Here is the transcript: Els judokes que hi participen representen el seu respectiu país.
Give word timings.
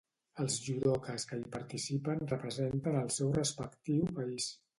Els 0.43 0.53
judokes 0.67 1.25
que 1.31 1.37
hi 1.41 1.43
participen 1.57 2.25
representen 2.33 2.99
el 3.03 3.13
seu 3.19 3.31
respectiu 3.37 4.11
país. 4.23 4.51